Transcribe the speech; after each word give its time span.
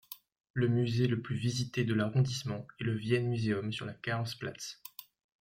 Le 0.55 0.67
musée 0.67 1.05
le 1.07 1.21
plus 1.21 1.35
visité 1.37 1.83
de 1.83 1.93
l'arrondissement 1.93 2.65
est 2.79 2.85
le 2.85 2.95
Wien 2.95 3.19
Museum 3.21 3.71
sur 3.71 3.85
la 3.85 3.93
Karlsplatz. 3.93 4.81